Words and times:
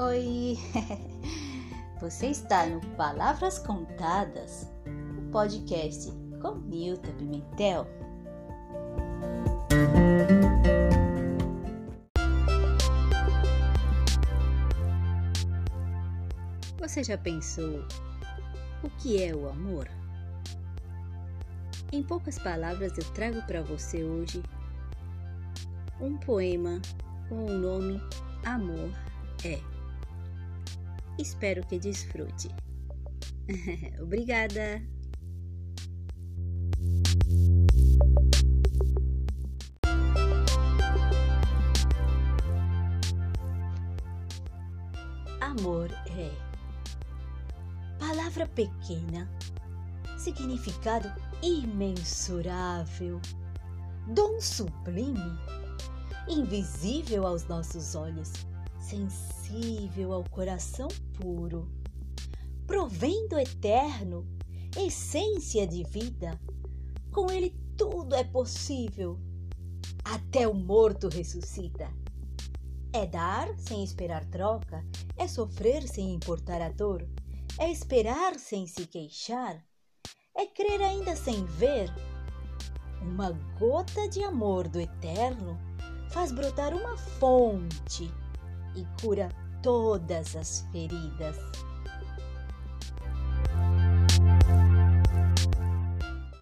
Oi! 0.00 0.56
Você 2.00 2.28
está 2.28 2.64
no 2.66 2.80
Palavras 2.94 3.58
Contadas, 3.58 4.70
o 4.86 5.30
podcast 5.32 6.12
com 6.40 6.54
Nilton 6.54 7.12
Pimentel. 7.16 7.84
Você 16.78 17.02
já 17.02 17.18
pensou 17.18 17.84
o 18.84 18.90
que 19.00 19.20
é 19.20 19.34
o 19.34 19.48
amor? 19.48 19.88
Em 21.90 22.04
poucas 22.04 22.38
palavras, 22.38 22.96
eu 22.96 23.04
trago 23.14 23.42
para 23.48 23.62
você 23.62 24.04
hoje 24.04 24.44
um 26.00 26.16
poema 26.18 26.80
com 27.28 27.46
o 27.46 27.52
nome 27.52 28.00
Amor 28.44 28.92
é. 29.44 29.77
Espero 31.18 31.66
que 31.66 31.80
desfrute. 31.80 32.48
Obrigada! 34.00 34.80
Amor 45.40 45.90
é 46.16 46.30
palavra 47.98 48.46
pequena, 48.46 49.28
significado 50.16 51.12
imensurável, 51.42 53.20
dom 54.14 54.40
sublime, 54.40 55.36
invisível 56.28 57.26
aos 57.26 57.44
nossos 57.46 57.96
olhos 57.96 58.46
sensível 58.78 60.12
ao 60.12 60.24
coração 60.24 60.88
puro, 61.20 61.70
provendo 62.66 63.38
eterno, 63.38 64.26
essência 64.76 65.66
de 65.66 65.82
vida. 65.84 66.38
Com 67.12 67.30
ele 67.30 67.50
tudo 67.76 68.14
é 68.14 68.24
possível. 68.24 69.18
Até 70.04 70.46
o 70.46 70.54
morto 70.54 71.08
ressuscita. 71.08 71.88
É 72.92 73.06
dar 73.06 73.54
sem 73.58 73.84
esperar 73.84 74.24
troca, 74.24 74.84
é 75.16 75.28
sofrer 75.28 75.86
sem 75.86 76.14
importar 76.14 76.62
a 76.62 76.70
dor, 76.70 77.06
é 77.58 77.70
esperar 77.70 78.38
sem 78.38 78.66
se 78.66 78.86
queixar, 78.86 79.62
é 80.34 80.46
crer 80.46 80.80
ainda 80.80 81.14
sem 81.14 81.44
ver. 81.44 81.92
Uma 83.02 83.32
gota 83.58 84.08
de 84.08 84.22
amor 84.24 84.68
do 84.68 84.80
eterno 84.80 85.58
faz 86.10 86.32
brotar 86.32 86.74
uma 86.74 86.96
fonte 86.96 88.10
e 88.74 88.86
cura 89.00 89.28
todas 89.62 90.36
as 90.36 90.66
feridas. 90.72 91.36